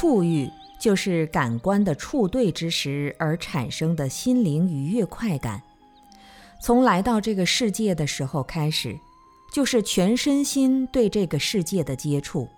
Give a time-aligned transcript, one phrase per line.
[0.00, 5.60] 触欲就是感官的触对之时而产生的心灵愉悦快感。
[6.58, 8.98] 从来到这个世界的时候开始，
[9.52, 12.48] 就是全身心对这个世界的接触，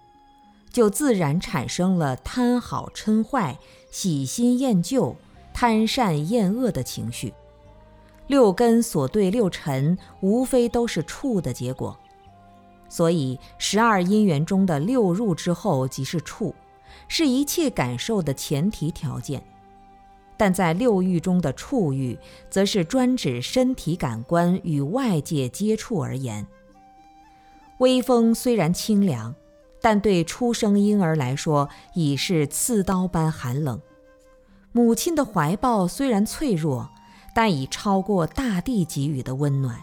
[0.71, 3.59] 就自然产生了贪好嗔坏、
[3.91, 5.17] 喜新厌旧、
[5.53, 7.35] 贪善厌恶的情绪。
[8.29, 11.99] 六根所对六尘，无非都是触的结果。
[12.89, 16.55] 所以，十二因缘中的六入之后即是触，
[17.09, 19.43] 是一切感受的前提条件。
[20.37, 22.19] 但在六欲中的触欲，
[22.51, 26.47] 则是专指身体感官与外界接触而言。
[27.79, 29.35] 微风虽然清凉，
[29.81, 33.81] 但对出生婴儿来说已是刺刀般寒冷。
[34.73, 36.89] 母亲的怀抱虽然脆弱，
[37.35, 39.79] 但已超过大地给予的温暖。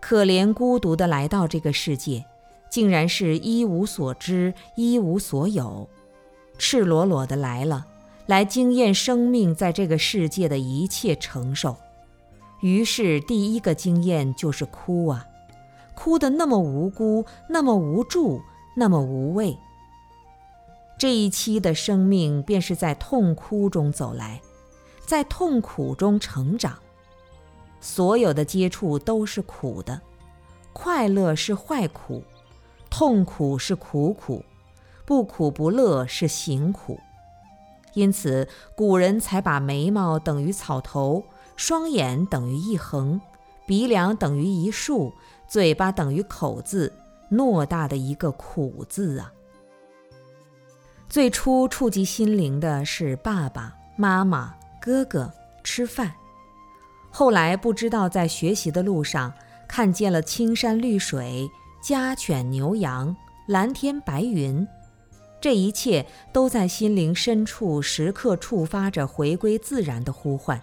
[0.00, 2.24] 可怜孤独的来到这个世界，
[2.70, 5.86] 竟然是一无所知、一无所有，
[6.56, 7.86] 赤裸裸的来了，
[8.26, 11.76] 来经验生命在这个世界的一切承受。
[12.60, 15.26] 于是第一个经验就是哭啊，
[15.94, 18.40] 哭得那么无辜，那么无助，
[18.76, 19.58] 那么无畏。
[20.98, 24.40] 这一期的生命便是在痛哭中走来，
[25.06, 26.78] 在痛苦中成长。
[27.80, 29.98] 所有的接触都是苦的，
[30.74, 32.22] 快乐是坏苦，
[32.90, 34.44] 痛苦是苦苦，
[35.06, 36.98] 不苦不乐是行苦。
[37.94, 41.24] 因此，古人才把眉毛等于草头，
[41.56, 43.20] 双眼等于一横，
[43.66, 45.12] 鼻梁等于一竖，
[45.48, 46.92] 嘴巴等于口字，
[47.30, 49.32] 偌大的一个苦字啊！
[51.08, 55.32] 最初触及心灵的是爸爸妈妈、哥哥
[55.64, 56.12] 吃饭。
[57.10, 59.32] 后来不知道在学习的路上
[59.66, 64.66] 看见了青山绿水、家犬牛羊、蓝天白云，
[65.40, 70.60] 这一切都在心灵深处时刻触发着回归自然的呼唤。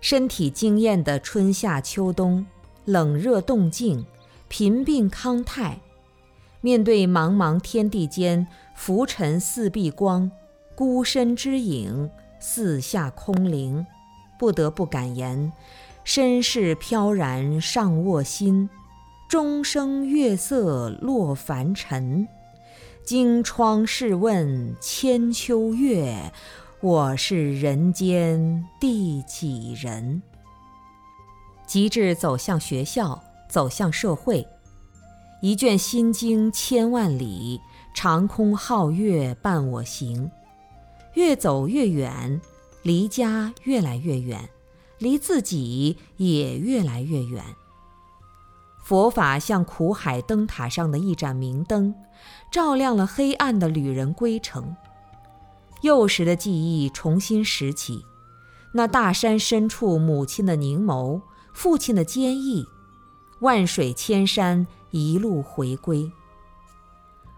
[0.00, 2.46] 身体经验的春夏秋冬、
[2.86, 4.06] 冷热动静、
[4.48, 5.78] 贫病康泰，
[6.62, 10.30] 面对茫茫天地间浮沉似碧光、
[10.74, 12.10] 孤身之影、
[12.40, 13.86] 四下空灵。
[14.38, 15.52] 不得不感言：
[16.04, 18.70] 身世飘然尚卧心，
[19.28, 22.26] 钟声月色落凡尘。
[23.04, 26.32] 经窗试问千秋月，
[26.80, 30.22] 我是人间第几人？
[31.66, 34.48] 极致走向学校，走向社会。
[35.42, 37.60] 一卷心经千万里，
[37.94, 40.30] 长空皓月伴我行。
[41.12, 42.40] 越走越远。
[42.82, 44.48] 离家越来越远，
[44.96, 47.44] 离自己也越来越远。
[48.88, 51.94] 佛法像苦海灯塔上的一盏明灯，
[52.50, 54.74] 照亮了黑暗的旅人归程。
[55.82, 58.02] 幼时的记忆重新拾起，
[58.72, 61.20] 那大山深处母亲的凝眸，
[61.52, 62.64] 父亲的坚毅，
[63.40, 66.10] 万水千山一路回归。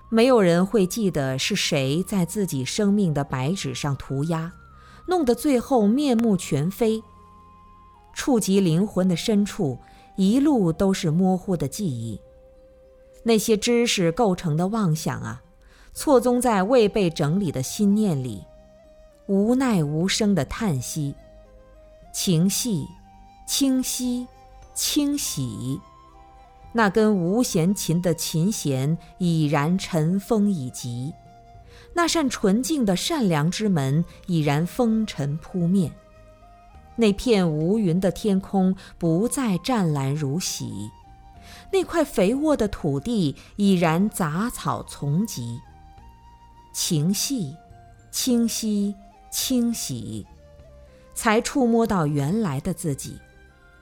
[0.09, 4.53] 没有人会记得是谁在自己生命的白纸上涂鸦。
[5.07, 7.03] 弄得最后面目全非，
[8.15, 9.81] 触及灵魂的深处，
[10.21, 12.21] 一路都是模糊的记忆。
[13.23, 15.43] 那些知识构成的妄想啊，
[15.95, 18.45] 错综在未被整理的心念里，
[19.29, 21.15] 无奈无声的叹息。
[22.13, 22.87] 情系，
[23.49, 24.27] 清晰，
[24.75, 25.81] 清洗，
[26.75, 31.15] 那根无弦琴的琴弦已然尘封已极。
[31.95, 35.91] 那扇纯净的善良之门已然风尘扑面，
[37.01, 40.91] 那片无云的天空不再湛蓝如洗，
[41.73, 45.59] 那块肥沃的土地已然杂草丛集。
[46.73, 47.57] 情系，
[48.13, 48.95] 清晰，
[49.31, 50.25] 清洗，
[51.15, 53.19] 才触摸到原来的自己，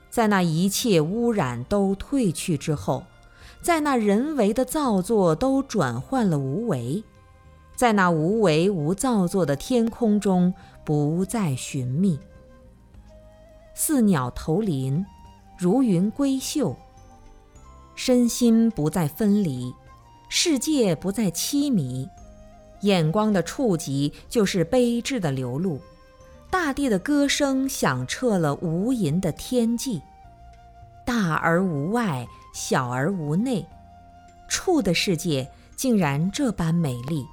[0.09, 3.03] 在那一切污染都褪去之后，
[3.61, 7.03] 在那人为的造作都转换了无为。
[7.75, 12.19] 在那无为无造作的天空中，不再寻觅。
[13.81, 15.05] 似鸟投林，
[15.57, 16.75] 如云归岫。
[17.95, 19.73] 身心不再分离，
[20.27, 22.05] 世界不再凄迷，
[22.81, 25.79] 眼光的触及就是悲智的流露，
[26.51, 30.01] 大地的歌声响彻了无垠的天际。
[31.05, 33.65] 大而无外，小而无内，
[34.49, 37.25] 触的世界竟然这般美丽。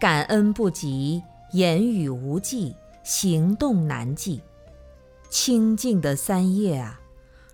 [0.00, 4.40] 感恩不及，言语无际，行动难记。
[5.32, 7.00] 清净的三业啊，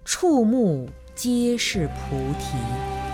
[0.04, 3.07] 触目皆是菩提。